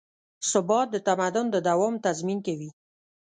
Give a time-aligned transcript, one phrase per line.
[0.51, 2.69] ثبات د تمدن د دوام تضمین کوي.